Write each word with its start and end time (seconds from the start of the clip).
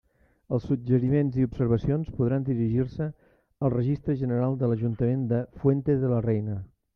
Els 0.55 0.63
suggeriments 0.69 1.35
i 1.41 1.43
observacions 1.47 2.09
podran 2.15 2.47
dirigir-se 2.47 3.09
al 3.67 3.73
Registre 3.75 4.17
General 4.23 4.59
de 4.63 4.71
l'Ajuntament 4.73 5.29
de 5.35 5.43
Fuente 5.61 5.99
de 6.07 6.11
la 6.15 6.25
Reina. 6.31 6.59